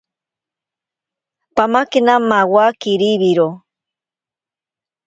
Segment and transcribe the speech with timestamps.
[1.55, 3.49] Pamakena mawa kiriwiro.